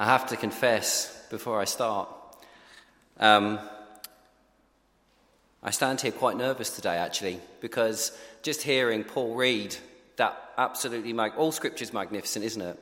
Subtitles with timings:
[0.00, 2.08] I have to confess before I start.
[3.18, 3.58] Um,
[5.62, 9.76] I stand here quite nervous today, actually, because just hearing Paul read
[10.16, 12.78] that absolutely, mag- all scripture is magnificent, isn't it?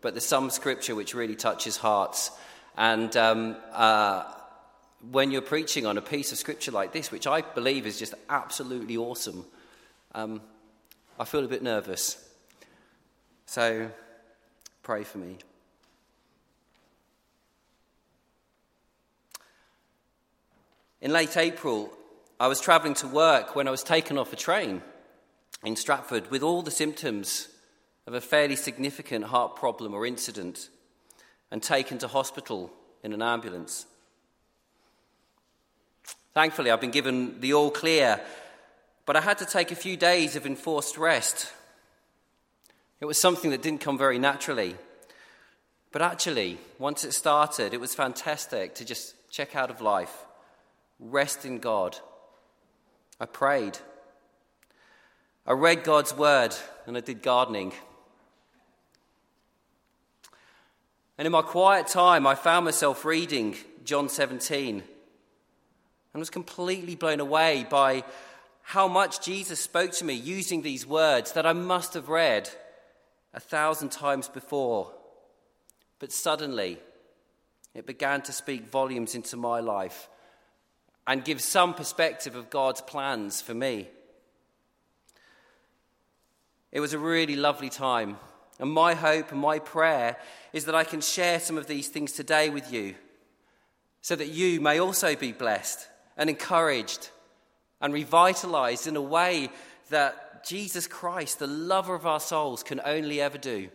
[0.00, 2.30] But there's some scripture which really touches hearts.
[2.78, 4.32] And um, uh,
[5.10, 8.14] when you're preaching on a piece of scripture like this, which I believe is just
[8.30, 9.44] absolutely awesome,
[10.14, 10.40] um,
[11.20, 12.16] I feel a bit nervous.
[13.44, 13.90] So
[14.82, 15.36] pray for me.
[21.02, 21.92] In late April,
[22.38, 24.82] I was travelling to work when I was taken off a train
[25.64, 27.48] in Stratford with all the symptoms
[28.06, 30.68] of a fairly significant heart problem or incident
[31.50, 33.84] and taken to hospital in an ambulance.
[36.34, 38.20] Thankfully, I've been given the all clear,
[39.04, 41.52] but I had to take a few days of enforced rest.
[43.00, 44.76] It was something that didn't come very naturally.
[45.90, 50.26] But actually, once it started, it was fantastic to just check out of life
[50.98, 51.98] rest in God.
[53.20, 53.78] I prayed.
[55.46, 56.54] I read God's word
[56.86, 57.72] and I did gardening.
[61.18, 64.82] And in my quiet time, I found myself reading John 17
[66.12, 68.04] and was completely blown away by
[68.62, 72.48] how much Jesus spoke to me using these words that I must have read
[73.34, 74.92] a thousand times before.
[75.98, 76.78] But suddenly,
[77.74, 80.08] it began to speak volumes into my life
[81.06, 83.88] and give some perspective of God's plans for me.
[86.70, 88.18] It was a really lovely time.
[88.58, 90.16] And my hope and my prayer
[90.52, 92.94] is that I can share some of these things today with you
[94.00, 97.10] so that you may also be blessed and encouraged
[97.80, 99.50] and revitalized in a way
[99.90, 103.68] that Jesus Christ, the lover of our souls, can only ever do.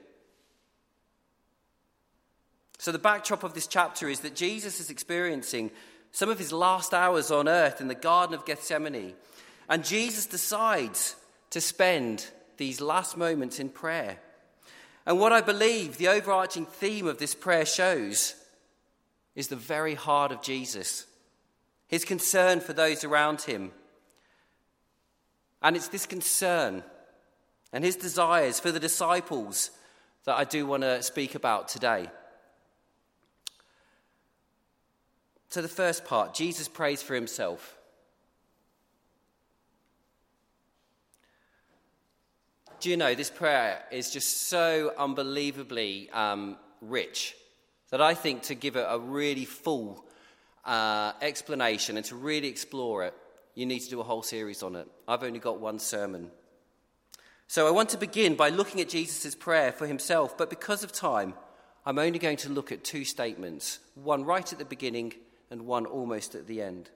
[2.79, 5.71] So, the backdrop of this chapter is that Jesus is experiencing
[6.17, 9.13] some of his last hours on earth in the Garden of Gethsemane.
[9.69, 11.15] And Jesus decides
[11.51, 12.25] to spend
[12.57, 14.17] these last moments in prayer.
[15.05, 18.33] And what I believe the overarching theme of this prayer shows
[19.35, 21.05] is the very heart of Jesus,
[21.87, 23.71] his concern for those around him.
[25.61, 26.83] And it's this concern
[27.71, 29.69] and his desires for the disciples
[30.25, 32.09] that I do want to speak about today.
[35.49, 37.77] So, the first part Jesus prays for himself.
[42.79, 47.35] Do you know this prayer is just so unbelievably um, rich
[47.89, 50.05] that I think to give it a really full
[50.63, 53.15] uh, explanation and to really explore it,
[53.55, 54.87] you need to do a whole series on it.
[55.07, 56.29] I've only got one sermon.
[57.47, 60.91] So I want to begin by looking at Jesus' prayer for himself, but because of
[60.91, 61.33] time,
[61.85, 65.13] I'm only going to look at two statements one right at the beginning
[65.49, 66.89] and one almost at the end.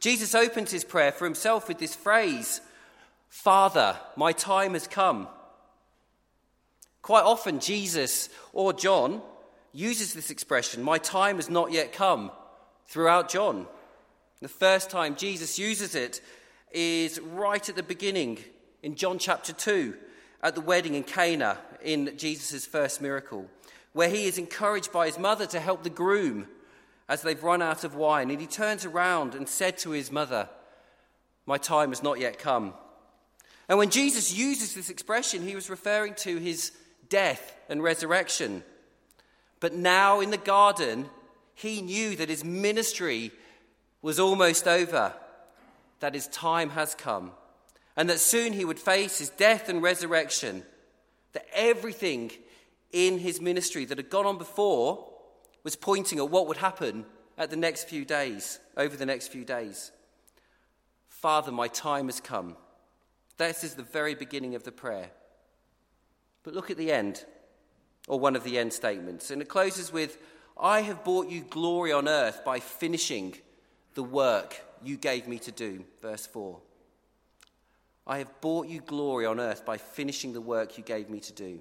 [0.00, 2.60] Jesus opens his prayer for himself with this phrase
[3.28, 5.28] Father, my time has come.
[7.02, 9.22] Quite often, Jesus or John
[9.72, 12.30] uses this expression, my time has not yet come,
[12.86, 13.66] throughout John.
[14.40, 16.20] The first time Jesus uses it
[16.72, 18.38] is right at the beginning
[18.82, 19.94] in John chapter 2
[20.42, 23.46] at the wedding in Cana in Jesus' first miracle,
[23.92, 26.46] where he is encouraged by his mother to help the groom
[27.08, 28.30] as they've run out of wine.
[28.30, 30.48] And he turns around and said to his mother,
[31.46, 32.74] My time has not yet come.
[33.68, 36.72] And when Jesus uses this expression, he was referring to his
[37.08, 38.62] death and resurrection.
[39.60, 41.06] But now in the garden,
[41.54, 43.32] he knew that his ministry
[44.00, 45.12] was almost over,
[46.00, 47.32] that his time has come,
[47.96, 50.62] and that soon he would face his death and resurrection,
[51.32, 52.30] that everything
[52.92, 55.12] in his ministry that had gone on before
[55.68, 57.04] was pointing at what would happen
[57.36, 59.92] at the next few days, over the next few days.
[61.08, 62.56] Father, my time has come.
[63.36, 65.10] This is the very beginning of the prayer.
[66.42, 67.22] But look at the end,
[68.08, 69.30] or one of the end statements.
[69.30, 70.16] And it closes with
[70.58, 73.36] I have brought you glory on earth by finishing
[73.92, 75.84] the work you gave me to do.
[76.00, 76.58] Verse 4.
[78.06, 81.32] I have brought you glory on earth by finishing the work you gave me to
[81.34, 81.60] do.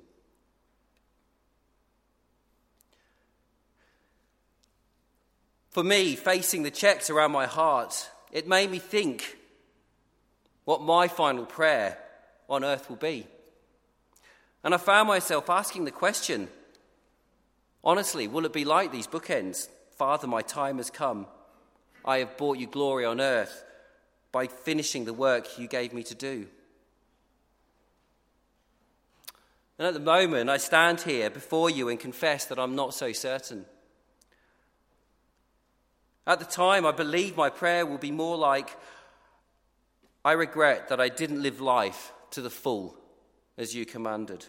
[5.77, 9.37] For me, facing the checks around my heart, it made me think
[10.65, 11.99] what my final prayer
[12.49, 13.27] on earth will be.
[14.63, 16.47] And I found myself asking the question
[17.83, 19.69] honestly, will it be like these bookends?
[19.91, 21.27] Father, my time has come.
[22.03, 23.63] I have brought you glory on earth
[24.31, 26.47] by finishing the work you gave me to do.
[29.77, 33.11] And at the moment, I stand here before you and confess that I'm not so
[33.11, 33.67] certain.
[36.27, 38.75] At the time, I believe my prayer will be more like,
[40.25, 42.97] I regret that I didn't live life to the full
[43.57, 44.45] as you commanded.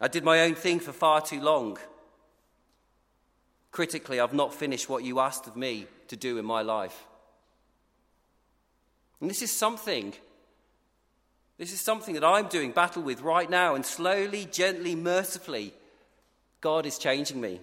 [0.00, 1.78] I did my own thing for far too long.
[3.70, 7.06] Critically, I've not finished what you asked of me to do in my life.
[9.20, 10.12] And this is something,
[11.56, 15.72] this is something that I'm doing battle with right now, and slowly, gently, mercifully,
[16.60, 17.60] God is changing me.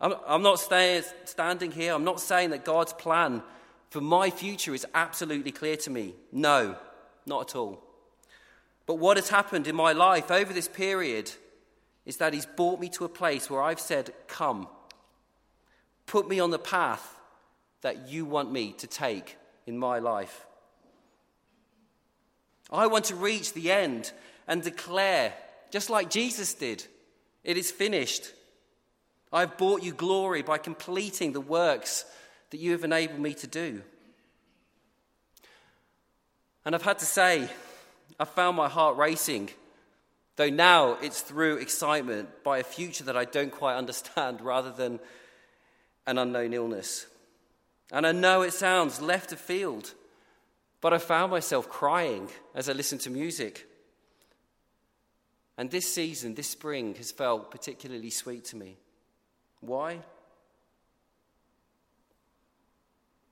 [0.00, 3.42] I'm, I'm not stay, standing here, I'm not saying that God's plan
[3.90, 6.14] for my future is absolutely clear to me.
[6.32, 6.76] No,
[7.26, 7.82] not at all.
[8.86, 11.30] But what has happened in my life over this period
[12.04, 14.66] is that He's brought me to a place where I've said, Come,
[16.06, 17.16] put me on the path
[17.82, 19.36] that you want me to take
[19.66, 20.46] in my life.
[22.72, 24.10] I want to reach the end
[24.48, 25.34] and declare,
[25.70, 26.86] just like Jesus did,
[27.44, 28.32] it is finished.
[29.32, 32.04] I've brought you glory by completing the works
[32.50, 33.82] that you have enabled me to do.
[36.64, 37.48] And I've had to say,
[38.20, 39.50] I found my heart racing,
[40.36, 45.00] though now it's through excitement by a future that I don't quite understand rather than
[46.06, 47.06] an unknown illness.
[47.90, 49.94] And I know it sounds left of field,
[50.80, 53.66] but I found myself crying as I listened to music.
[55.58, 58.76] And this season, this spring, has felt particularly sweet to me.
[59.60, 59.98] Why?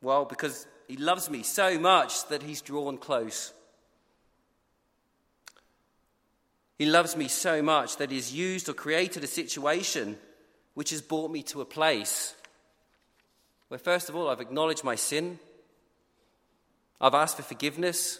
[0.02, 3.52] Well, because he loves me so much that he's drawn close.
[6.78, 10.16] He loves me so much that he's used or created a situation
[10.74, 12.34] which has brought me to a place
[13.68, 15.38] where, first of all, I've acknowledged my sin,
[17.00, 18.18] I've asked for forgiveness,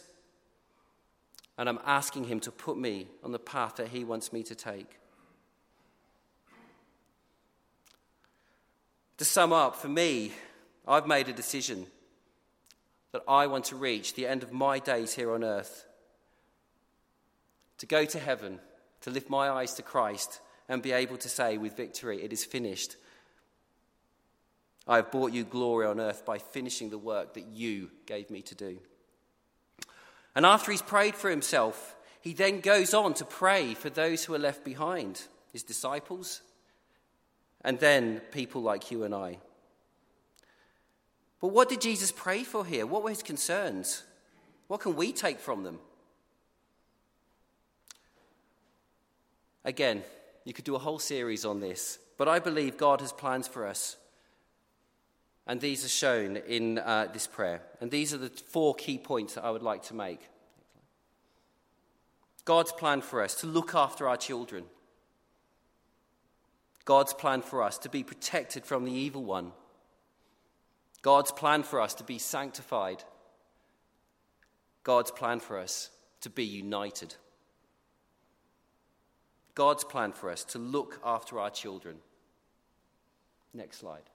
[1.61, 4.55] and I'm asking Him to put me on the path that He wants me to
[4.55, 4.99] take.
[9.19, 10.33] To sum up, for me,
[10.89, 11.85] I've made a decision
[13.13, 15.85] that I want to reach the end of my days here on earth,
[17.77, 18.59] to go to heaven,
[19.03, 22.43] to lift my eyes to Christ, and be able to say with victory, It is
[22.43, 22.97] finished.
[24.89, 28.41] I have brought you glory on earth by finishing the work that you gave me
[28.41, 28.79] to do.
[30.35, 34.35] And after he's prayed for himself, he then goes on to pray for those who
[34.35, 35.23] are left behind,
[35.53, 36.43] his disciples,
[37.63, 39.39] and then people like you and I.
[41.41, 42.87] But what did Jesus pray for here?
[42.87, 44.05] What were his concerns?
[44.69, 45.79] What can we take from them?
[49.65, 50.03] Again,
[50.45, 53.67] you could do a whole series on this, but I believe God has plans for
[53.67, 53.97] us.
[55.47, 57.63] And these are shown in uh, this prayer.
[57.81, 60.21] And these are the four key points that I would like to make.
[62.45, 64.65] God's plan for us to look after our children.
[66.85, 69.53] God's plan for us to be protected from the evil one.
[71.03, 73.05] God's plan for us to be sanctified.
[74.83, 75.91] God's plan for us
[76.23, 77.15] to be united.
[79.55, 81.97] God's plan for us to look after our children.
[83.55, 84.10] Next slide.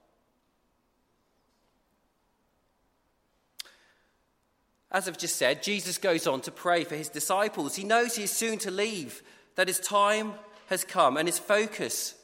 [4.96, 7.76] As I've just said, Jesus goes on to pray for his disciples.
[7.76, 9.22] He knows he is soon to leave,
[9.54, 10.32] that his time
[10.68, 12.14] has come, and his focus,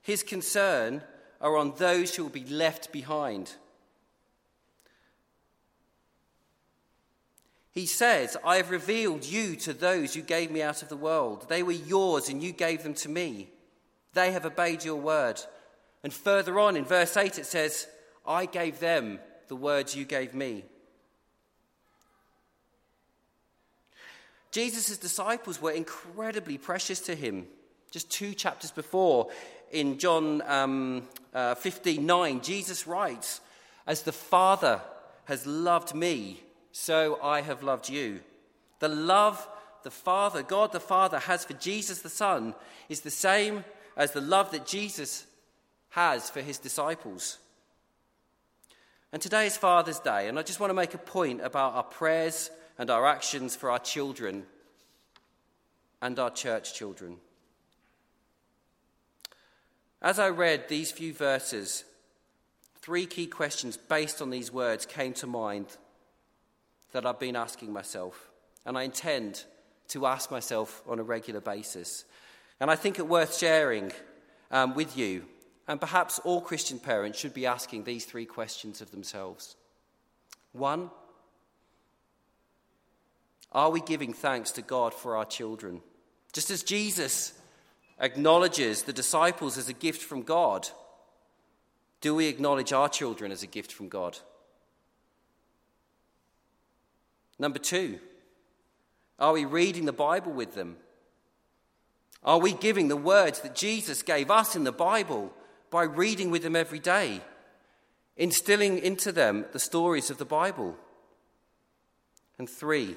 [0.00, 1.02] his concern,
[1.42, 3.52] are on those who will be left behind.
[7.70, 11.50] He says, I have revealed you to those you gave me out of the world.
[11.50, 13.50] They were yours, and you gave them to me.
[14.14, 15.38] They have obeyed your word.
[16.02, 17.88] And further on in verse 8, it says,
[18.26, 20.64] I gave them the words you gave me.
[24.52, 27.46] Jesus' disciples were incredibly precious to him.
[27.90, 29.30] Just two chapters before,
[29.70, 33.40] in John um, uh, 15 9, Jesus writes,
[33.86, 34.80] As the Father
[35.24, 38.20] has loved me, so I have loved you.
[38.78, 39.48] The love
[39.82, 42.54] the Father, God the Father, has for Jesus the Son
[42.88, 43.64] is the same
[43.96, 45.26] as the love that Jesus
[45.90, 47.38] has for his disciples.
[49.12, 51.82] And today is Father's Day, and I just want to make a point about our
[51.82, 54.44] prayers and our actions for our children
[56.00, 57.16] and our church children.
[60.00, 61.84] As I read these few verses,
[62.80, 65.66] three key questions based on these words came to mind
[66.90, 68.30] that I've been asking myself,
[68.66, 69.44] and I intend
[69.88, 72.04] to ask myself on a regular basis.
[72.58, 73.92] And I think it worth sharing
[74.50, 75.24] um, with you,
[75.68, 79.56] and perhaps all Christian parents should be asking these three questions of themselves.
[80.52, 80.90] One,
[83.52, 85.82] Are we giving thanks to God for our children?
[86.32, 87.34] Just as Jesus
[88.00, 90.68] acknowledges the disciples as a gift from God,
[92.00, 94.18] do we acknowledge our children as a gift from God?
[97.38, 97.98] Number two,
[99.18, 100.76] are we reading the Bible with them?
[102.24, 105.32] Are we giving the words that Jesus gave us in the Bible
[105.70, 107.20] by reading with them every day,
[108.16, 110.76] instilling into them the stories of the Bible?
[112.38, 112.96] And three,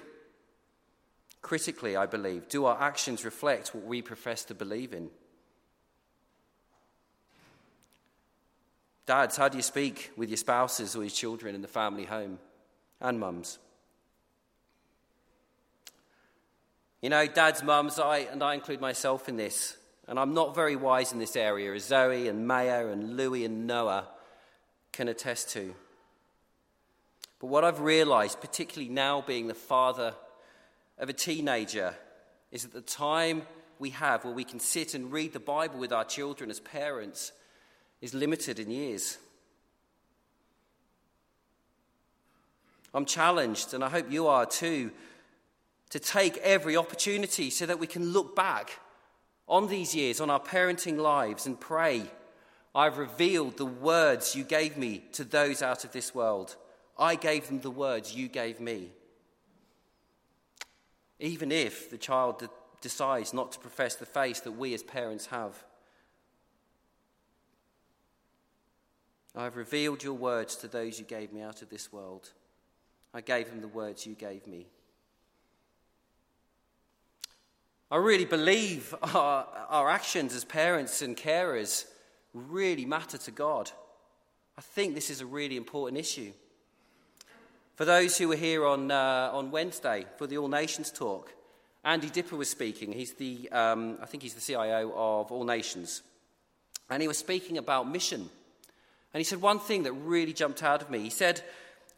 [1.45, 5.11] critically, I believe, do our actions reflect what we profess to believe in?
[9.05, 12.39] Dads, how do you speak with your spouses or your children in the family home?
[12.99, 13.59] And mums?
[17.03, 20.75] You know, dads, mums, I, and I include myself in this, and I'm not very
[20.75, 24.07] wise in this area, as Zoe and Maya and Louie and Noah
[24.91, 25.75] can attest to.
[27.37, 30.15] But what I've realized, particularly now being the father
[30.97, 31.95] of a teenager,
[32.51, 33.43] is that the time
[33.79, 37.31] we have where we can sit and read the Bible with our children as parents
[38.01, 39.17] is limited in years.
[42.93, 44.91] I'm challenged, and I hope you are too,
[45.89, 48.79] to take every opportunity so that we can look back
[49.47, 52.03] on these years, on our parenting lives, and pray,
[52.73, 56.55] I've revealed the words you gave me to those out of this world.
[56.97, 58.91] I gave them the words you gave me.
[61.19, 62.49] Even if the child de-
[62.81, 65.63] decides not to profess the faith that we as parents have.
[69.35, 72.31] I have revealed your words to those you gave me out of this world.
[73.13, 74.67] I gave them the words you gave me.
[77.91, 81.85] I really believe our, our actions as parents and carers
[82.33, 83.71] really matter to God.
[84.57, 86.31] I think this is a really important issue.
[87.75, 91.33] For those who were here on, uh, on Wednesday for the All Nations talk,
[91.83, 92.93] Andy Dipper was speaking.
[92.93, 96.01] He's the, um, I think he's the CIO of All Nations.
[96.89, 98.29] And he was speaking about mission.
[99.13, 100.99] And he said one thing that really jumped out of me.
[100.99, 101.41] He said,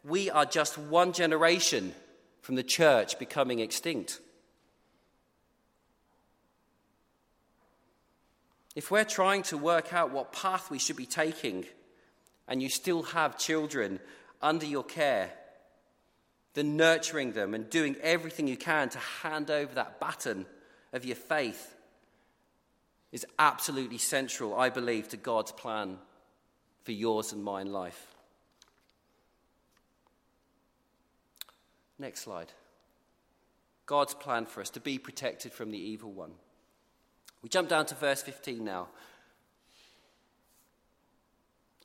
[0.02, 1.94] We are just one generation
[2.42, 4.18] from the church becoming extinct.
[8.74, 11.66] If we're trying to work out what path we should be taking,
[12.48, 14.00] and you still have children
[14.42, 15.30] under your care,
[16.54, 20.46] then nurturing them and doing everything you can to hand over that baton
[20.92, 21.74] of your faith
[23.12, 25.98] is absolutely central, I believe, to God's plan
[26.82, 28.14] for yours and mine life.
[31.98, 32.52] Next slide.
[33.86, 36.32] God's plan for us to be protected from the evil one.
[37.42, 38.88] We jump down to verse 15 now.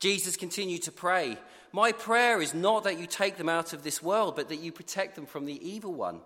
[0.04, 1.38] Jesus continued to pray,
[1.72, 4.70] My prayer is not that you take them out of this world, but that you
[4.70, 6.20] protect them from the evil one.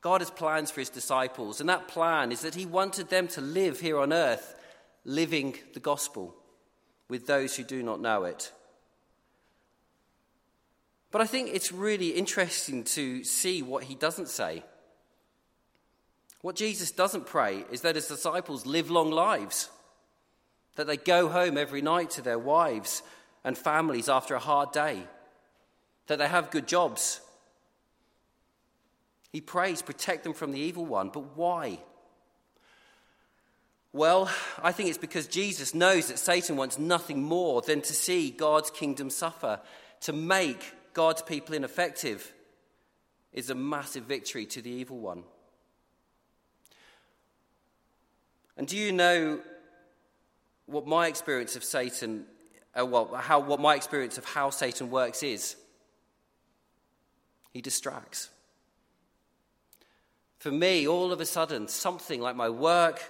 [0.00, 3.40] God has plans for his disciples, and that plan is that he wanted them to
[3.40, 4.54] live here on earth,
[5.04, 6.36] living the gospel
[7.08, 8.52] with those who do not know it.
[11.10, 14.62] But I think it's really interesting to see what he doesn't say.
[16.42, 19.68] What Jesus doesn't pray is that his disciples live long lives,
[20.76, 23.02] that they go home every night to their wives
[23.44, 25.02] and families after a hard day,
[26.06, 27.20] that they have good jobs.
[29.32, 31.08] He prays, protect them from the evil one.
[31.08, 31.78] But why?
[33.92, 34.30] Well,
[34.62, 38.70] I think it's because Jesus knows that Satan wants nothing more than to see God's
[38.70, 39.60] kingdom suffer.
[40.02, 42.32] To make God's people ineffective
[43.32, 45.24] is a massive victory to the evil one.
[48.56, 49.40] And do you know
[50.66, 52.24] what my experience of Satan,
[52.78, 55.56] uh, well, how, what my experience of how Satan works is?
[57.52, 58.30] He distracts.
[60.38, 63.00] For me, all of a sudden, something like my work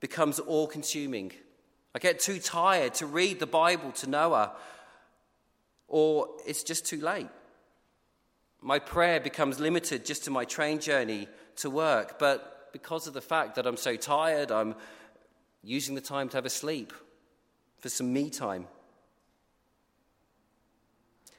[0.00, 1.32] becomes all consuming.
[1.94, 4.52] I get too tired to read the Bible to Noah,
[5.88, 7.28] or it's just too late.
[8.60, 13.20] My prayer becomes limited just to my train journey to work, but because of the
[13.20, 14.74] fact that I'm so tired, I'm
[15.66, 16.92] using the time to have a sleep,
[17.78, 18.66] for some me time.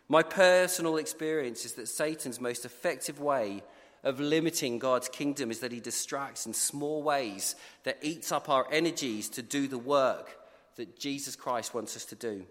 [0.09, 3.63] My personal experience is that Satan's most effective way
[4.03, 8.67] of limiting God's kingdom is that he distracts in small ways that eats up our
[8.71, 10.37] energies to do the work
[10.75, 12.45] that Jesus Christ wants us to do.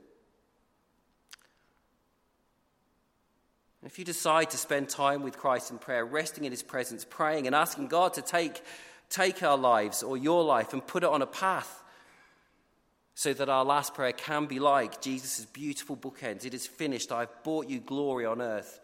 [3.85, 7.47] If you decide to spend time with Christ in prayer, resting in his presence, praying,
[7.47, 8.61] and asking God to take,
[9.09, 11.83] take our lives or your life and put it on a path
[13.15, 17.11] so that our last prayer can be like Jesus' beautiful bookends It is finished.
[17.11, 18.81] I've brought you glory on earth.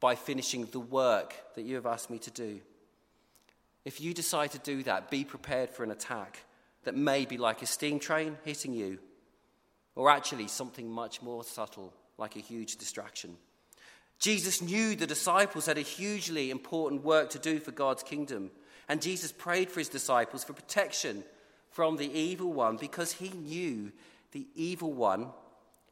[0.00, 2.60] by finishing the work that you have asked me to do.
[3.84, 6.44] If you decide to do that, be prepared for an attack
[6.82, 8.98] that may be like a steam train hitting you,
[9.94, 13.36] or actually something much more subtle, like a huge distraction.
[14.18, 18.50] Jesus knew the disciples had a hugely important work to do for God's kingdom,
[18.88, 21.24] and Jesus prayed for his disciples for protection
[21.70, 23.92] from the evil one because he knew
[24.32, 25.28] the evil one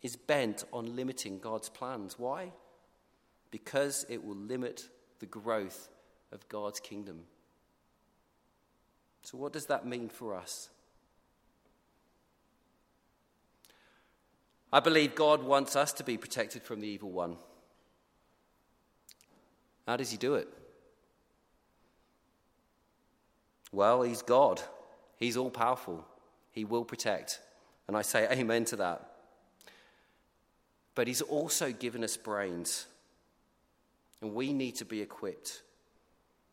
[0.02, 2.18] is bent on limiting God's plans.
[2.18, 2.52] Why?
[3.50, 5.88] Because it will limit the growth
[6.32, 7.20] of God's kingdom.
[9.22, 10.70] So, what does that mean for us?
[14.72, 17.36] I believe God wants us to be protected from the evil one.
[19.86, 20.48] How does he do it?
[23.72, 24.60] Well, he's God.
[25.16, 26.04] He's all powerful.
[26.52, 27.40] He will protect.
[27.86, 29.10] And I say amen to that.
[30.94, 32.86] But he's also given us brains.
[34.20, 35.62] And we need to be equipped.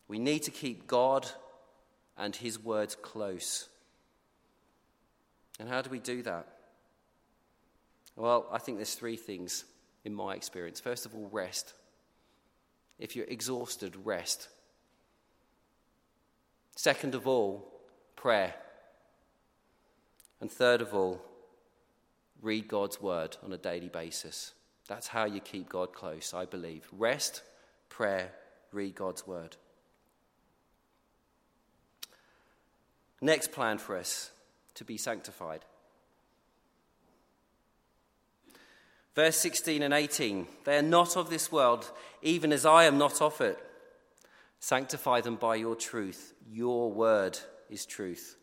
[0.08, 1.28] We need to keep God
[2.18, 3.68] and his words close.
[5.60, 6.48] And how do we do that?
[8.16, 9.66] Well, I think there's three things
[10.06, 10.80] in my experience.
[10.80, 11.74] First of all, rest.
[13.00, 14.48] If you're exhausted, rest.
[16.78, 17.68] Second of all,
[18.16, 18.54] prayer.
[20.40, 21.20] And third of all,
[22.40, 24.54] read God's word on a daily basis.
[24.88, 26.88] That's how you keep God close, I believe.
[26.92, 27.42] Rest,
[27.90, 28.32] prayer,
[28.72, 29.58] read God's word.
[33.22, 34.30] Next plan for us
[34.76, 35.66] to be sanctified.
[39.16, 41.92] Verse 16 and 18 They are not of this world,
[42.22, 43.67] even as I am not of it.
[44.60, 46.34] Sanctify them by your truth.
[46.50, 48.38] Your word is truth.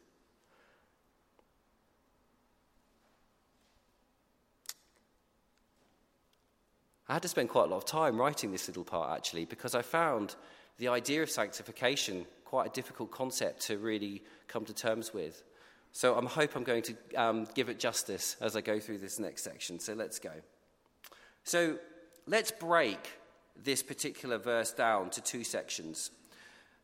[7.08, 9.74] I had to spend quite a lot of time writing this little part actually because
[9.74, 10.36] I found
[10.78, 15.42] the idea of sanctification quite a difficult concept to really come to terms with.
[15.92, 19.18] So I hope I'm going to um, give it justice as I go through this
[19.18, 19.78] next section.
[19.78, 20.32] So let's go.
[21.44, 21.78] So
[22.26, 22.98] let's break
[23.62, 26.10] this particular verse down to two sections.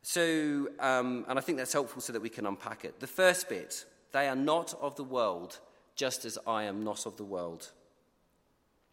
[0.03, 2.99] So, um, and I think that's helpful so that we can unpack it.
[2.99, 5.59] The first bit, they are not of the world,
[5.95, 7.71] just as I am not of the world.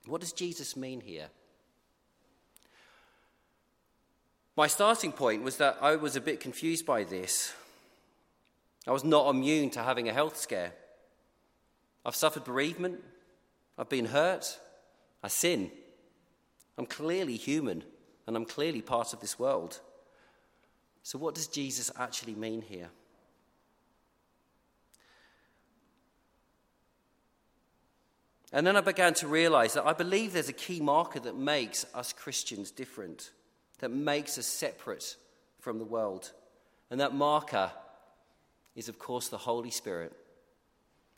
[0.07, 1.29] What does Jesus mean here?
[4.57, 7.53] My starting point was that I was a bit confused by this.
[8.87, 10.73] I was not immune to having a health scare.
[12.05, 13.01] I've suffered bereavement.
[13.79, 14.59] I've been hurt.
[15.23, 15.71] I sin.
[16.79, 17.83] I'm clearly human
[18.27, 19.81] and I'm clearly part of this world.
[21.03, 22.89] So, what does Jesus actually mean here?
[28.53, 31.85] And then I began to realize that I believe there's a key marker that makes
[31.95, 33.31] us Christians different,
[33.81, 35.17] that makes us separate
[35.61, 36.33] from the world.
[36.91, 37.71] And that marker
[38.75, 40.13] is, of course, the Holy Spirit.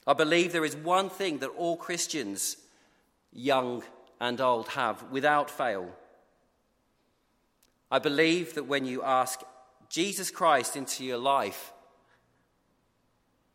[0.07, 2.57] I believe there is one thing that all Christians
[3.33, 3.85] young
[4.21, 5.89] and old, have without fail.
[7.91, 9.41] I believe that when you ask
[9.89, 11.73] Jesus Christ into your life,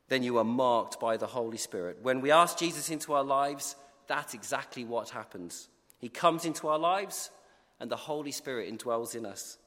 [0.09, 1.99] then you are marked by the Holy Spirit.
[2.01, 3.75] When we ask Jesus into our lives,
[4.07, 5.69] that's exactly what happens.
[5.97, 7.31] He comes into our lives,
[7.79, 9.57] and the Holy Spirit indwells in us.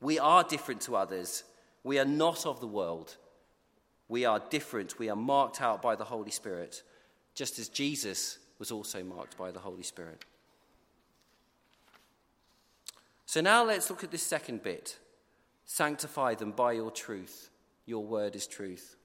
[0.00, 1.44] We are different to others.
[1.84, 3.16] We are not of the world.
[4.08, 4.98] We are different.
[4.98, 6.82] We are marked out by the Holy Spirit,
[7.34, 10.24] just as Jesus was also marked by the Holy Spirit.
[13.26, 14.98] So now let's look at this second bit
[15.64, 17.48] sanctify them by your truth.
[17.86, 18.96] Your word is truth.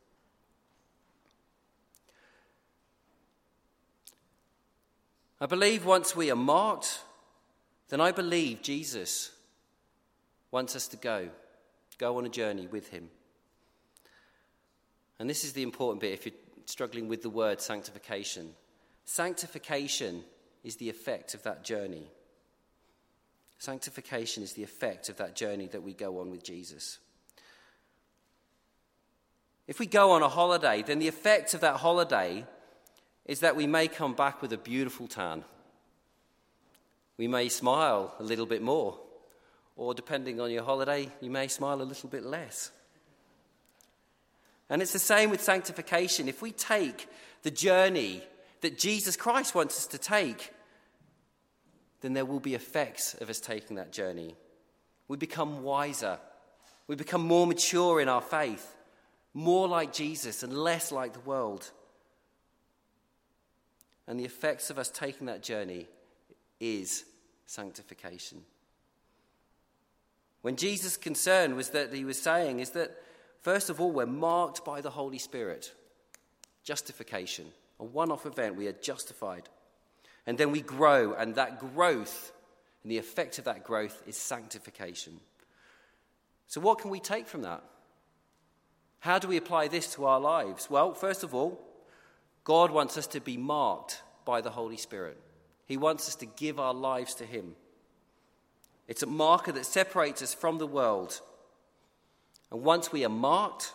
[5.39, 7.01] I believe once we are marked,
[7.89, 9.31] then I believe Jesus
[10.49, 11.29] wants us to go,
[11.99, 13.09] go on a journey with him.
[15.19, 16.33] And this is the important bit if you're
[16.65, 18.55] struggling with the word sanctification.
[19.05, 20.23] Sanctification
[20.63, 22.07] is the effect of that journey.
[23.59, 26.97] Sanctification is the effect of that journey that we go on with Jesus.
[29.67, 32.45] If we go on a holiday, then the effect of that holiday
[33.25, 35.43] is that we may come back with a beautiful tan.
[37.17, 38.99] We may smile a little bit more,
[39.75, 42.71] or depending on your holiday, you may smile a little bit less.
[44.69, 46.27] And it's the same with sanctification.
[46.27, 47.07] If we take
[47.43, 48.23] the journey
[48.61, 50.51] that Jesus Christ wants us to take,
[52.01, 54.35] then there will be effects of us taking that journey.
[55.07, 56.19] We become wiser.
[56.87, 58.75] We become more mature in our faith,
[59.33, 61.71] more like Jesus and less like the world.
[64.07, 65.87] And the effects of us taking that journey
[66.59, 67.05] is
[67.47, 68.41] sanctification.
[70.41, 72.95] When Jesus' concern was that he was saying is that,
[73.41, 75.73] first of all, we're marked by the Holy Spirit.
[76.63, 77.45] Justification.
[77.79, 79.49] A one off event, we are justified.
[80.25, 82.31] And then we grow, and that growth,
[82.83, 85.19] and the effect of that growth is sanctification.
[86.47, 87.63] So, what can we take from that?
[88.99, 90.69] How do we apply this to our lives?
[90.69, 91.59] Well, first of all,
[92.43, 95.19] God wants us to be marked by the Holy Spirit.
[95.65, 97.55] He wants us to give our lives to Him.
[98.87, 101.21] It's a marker that separates us from the world.
[102.51, 103.73] And once we are marked,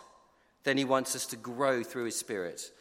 [0.63, 2.71] then He wants us to grow through His Spirit.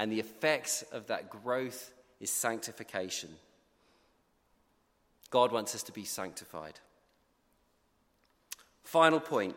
[0.00, 3.28] And the effects of that growth is sanctification.
[5.28, 6.80] God wants us to be sanctified.
[8.82, 9.56] Final point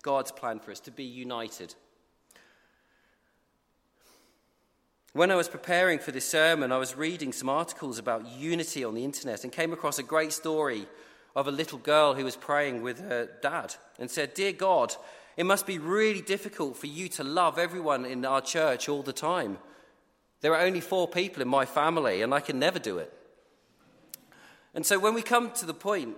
[0.00, 1.74] God's plan for us to be united.
[5.12, 8.94] When I was preparing for this sermon, I was reading some articles about unity on
[8.94, 10.86] the internet and came across a great story
[11.34, 14.94] of a little girl who was praying with her dad and said, Dear God,
[15.36, 19.12] it must be really difficult for you to love everyone in our church all the
[19.12, 19.58] time.
[20.40, 23.12] There are only four people in my family, and I can never do it.
[24.74, 26.16] And so when we come to the point,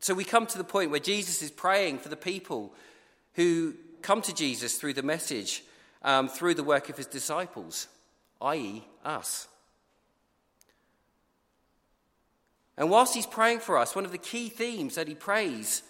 [0.00, 2.74] so we come to the point where Jesus is praying for the people
[3.34, 5.64] who come to Jesus through the message,
[6.02, 7.88] um, through the work of his disciples,
[8.40, 9.48] i.e., us.
[12.76, 15.82] And whilst he's praying for us, one of the key themes that he prays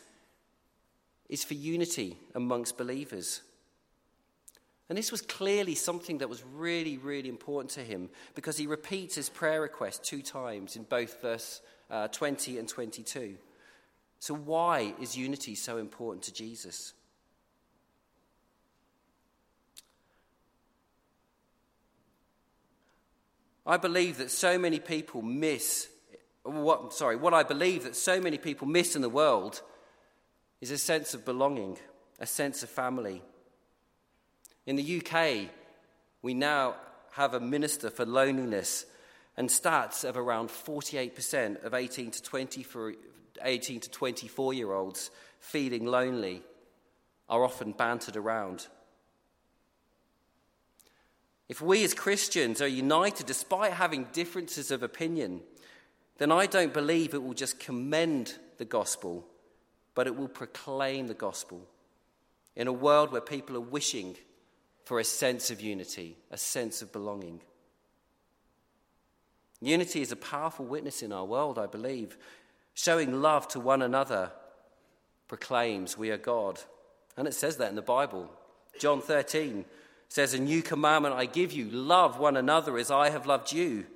[1.28, 3.42] is for unity amongst believers.
[4.88, 9.16] And this was clearly something that was really, really important to him because he repeats
[9.16, 13.36] his prayer request two times in both verse uh, 20 and 22.
[14.18, 16.92] So, why is unity so important to Jesus?
[23.66, 25.88] I believe that so many people miss
[26.46, 29.62] what, sorry, what I believe that so many people miss in the world
[30.60, 31.78] is a sense of belonging,
[32.18, 33.22] a sense of family.
[34.66, 35.48] In the UK,
[36.22, 36.74] we now
[37.12, 38.84] have a minister for loneliness
[39.36, 42.94] and stats of around 48% of 18 to 24,
[43.42, 46.42] 18 to 24 year olds feeling lonely
[47.28, 48.66] are often bantered around.
[51.48, 55.42] If we as Christians are united despite having differences of opinion,
[56.18, 59.24] then I don't believe it will just commend the gospel,
[59.94, 61.68] but it will proclaim the gospel
[62.56, 64.16] in a world where people are wishing
[64.86, 67.40] for a sense of unity, a sense of belonging.
[69.60, 72.16] Unity is a powerful witness in our world, I believe.
[72.72, 74.30] Showing love to one another
[75.26, 76.60] proclaims we are God.
[77.16, 78.30] And it says that in the Bible.
[78.78, 79.64] John 13
[80.08, 83.86] says, A new commandment I give you love one another as I have loved you.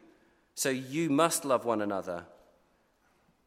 [0.56, 2.24] So you must love one another.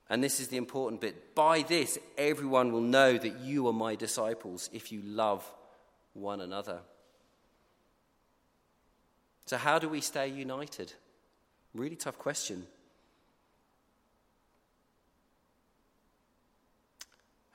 [0.10, 1.36] And this is the important bit.
[1.36, 5.46] By this, everyone will know that you are my disciples if you love
[6.14, 6.80] one another.
[9.46, 10.94] So, how do we stay united?
[11.74, 12.66] Really tough question.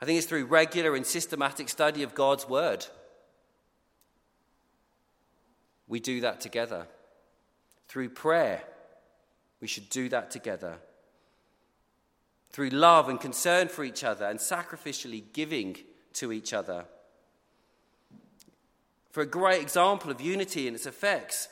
[0.01, 2.85] I think it's through regular and systematic study of God's Word.
[5.87, 6.87] We do that together.
[7.87, 8.63] Through prayer
[9.59, 10.77] we should do that together.
[12.51, 15.77] Through love and concern for each other and sacrificially giving
[16.13, 16.85] to each other.
[19.11, 21.49] For a great example of unity and its effects,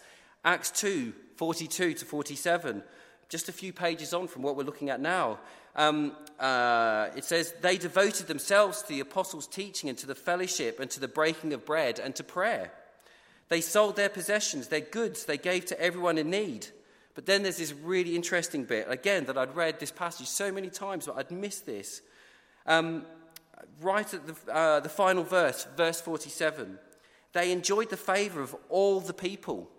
[0.48, 2.82] Acts 2 42 to 47,
[3.28, 5.40] just a few pages on from what we're looking at now.
[5.76, 10.80] Um, uh, it says, They devoted themselves to the apostles' teaching and to the fellowship
[10.80, 12.72] and to the breaking of bread and to prayer.
[13.50, 16.68] They sold their possessions, their goods, they gave to everyone in need.
[17.14, 20.70] But then there's this really interesting bit, again, that I'd read this passage so many
[20.70, 22.02] times, but I'd missed this.
[22.66, 23.06] Um,
[23.82, 26.80] right at the, uh, the final verse, verse 47,
[27.34, 29.70] they enjoyed the favor of all the people,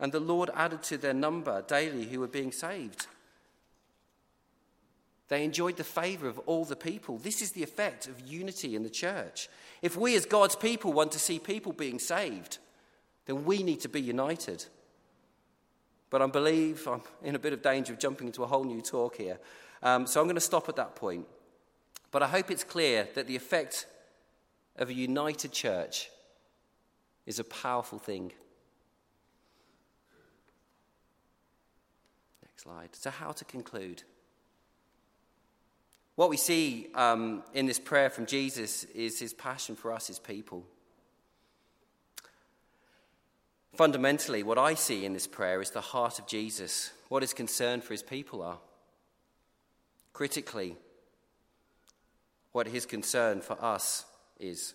[0.00, 3.06] and the Lord added to their number daily who were being saved.
[5.28, 7.18] They enjoyed the favor of all the people.
[7.18, 9.48] This is the effect of unity in the church.
[9.80, 12.58] If we, as God's people, want to see people being saved,
[13.26, 14.66] then we need to be united.
[16.10, 18.82] But I believe I'm in a bit of danger of jumping into a whole new
[18.82, 19.38] talk here.
[19.82, 21.26] Um, so I'm going to stop at that point.
[22.10, 23.86] But I hope it's clear that the effect
[24.76, 26.10] of a united church
[27.26, 28.32] is a powerful thing.
[32.54, 32.88] Next slide.
[32.92, 34.04] So, how to conclude?
[36.14, 40.20] What we see um, in this prayer from Jesus is his passion for us, his
[40.20, 40.64] people.
[43.74, 47.80] Fundamentally, what I see in this prayer is the heart of Jesus, what his concern
[47.80, 48.58] for his people are.
[50.12, 50.76] Critically,
[52.52, 54.04] what his concern for us
[54.38, 54.74] is.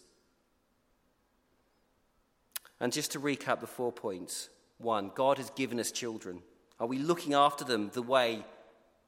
[2.81, 6.41] And just to recap the four points one, God has given us children.
[6.79, 8.45] Are we looking after them the way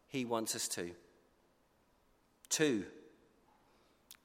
[0.08, 0.92] he wants us to?
[2.50, 2.86] Two,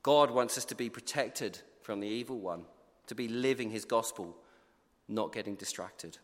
[0.03, 2.65] God wants us to be protected from the evil one,
[3.07, 4.37] to be living his gospel,
[5.09, 6.19] not getting distracted.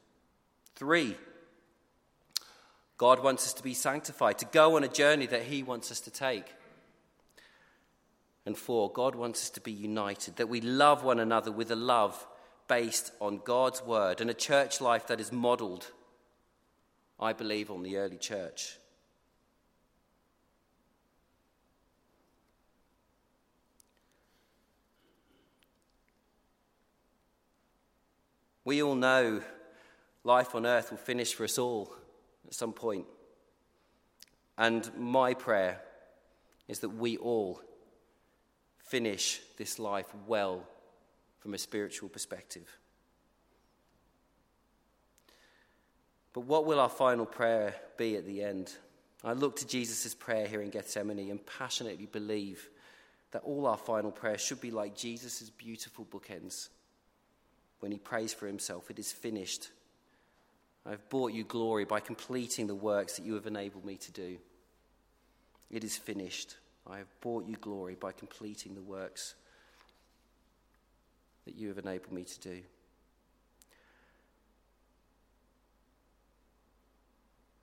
[0.74, 1.16] Three,
[2.98, 6.00] God wants us to be sanctified, to go on a journey that he wants us
[6.00, 6.46] to take.
[8.44, 11.76] And four, God wants us to be united, that we love one another with a
[11.76, 12.26] love
[12.66, 15.92] based on God's word and a church life that is modeled,
[17.22, 18.78] I believe, on the early church.
[28.64, 29.40] We all know
[30.24, 31.94] life on earth will finish for us all
[32.48, 33.06] at some point.
[34.58, 35.80] And my prayer
[36.66, 37.60] is that we all
[38.78, 40.66] finish this life well
[41.38, 42.78] from a spiritual perspective.
[46.32, 48.72] But what will our final prayer be at the end?
[49.24, 52.70] I look to Jesus' prayer here in Gethsemane and passionately believe
[53.32, 56.68] that all our final prayers should be like Jesus' beautiful bookends
[57.80, 59.70] when he prays for himself, It is finished.
[60.86, 64.12] I have brought you glory by completing the works that you have enabled me to
[64.12, 64.38] do.
[65.68, 66.56] It is finished.
[66.88, 69.34] I have brought you glory by completing the works
[71.44, 72.60] that you have enabled me to do.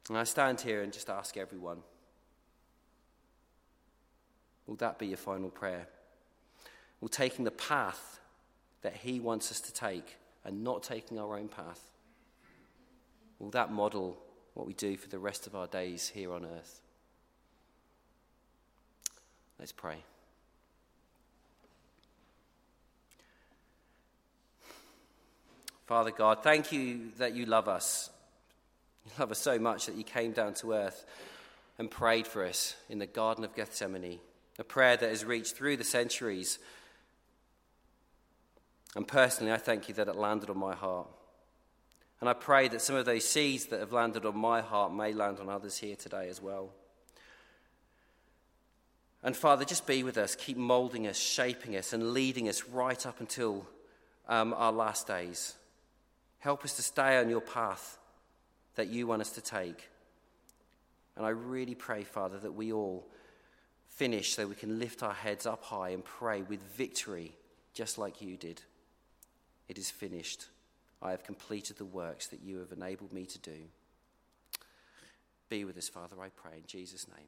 [0.10, 1.78] And I stand here and just ask everyone
[4.65, 5.88] will that be your final prayer?
[7.00, 8.19] Will taking the path
[8.82, 11.82] that He wants us to take and not taking our own path,
[13.39, 14.17] will that model
[14.54, 16.82] what we do for the rest of our days here on earth?
[19.58, 19.98] Let's pray.
[25.86, 28.12] Father God, thank you that you love us.
[29.17, 31.06] Love us so much that you came down to earth
[31.78, 34.19] and prayed for us in the Garden of Gethsemane,
[34.60, 36.60] a prayer that has reached through the centuries.
[38.95, 41.08] And personally, I thank you that it landed on my heart.
[42.19, 45.13] And I pray that some of those seeds that have landed on my heart may
[45.13, 46.72] land on others here today as well.
[49.24, 53.06] And Father, just be with us, keep molding us, shaping us, and leading us right
[53.06, 53.65] up until
[54.28, 55.56] um, our last days.
[56.39, 57.98] Help us to stay on your path
[58.79, 59.89] that you want us to take.
[61.17, 63.05] And I really pray, Father, that we all
[63.89, 67.33] finish so we can lift our heads up high and pray with victory,
[67.73, 68.61] just like you did.
[69.67, 70.45] It is finished.
[71.01, 73.57] I have completed the works that you have enabled me to do.
[75.49, 77.27] Be with us, Father, I pray, in Jesus' name.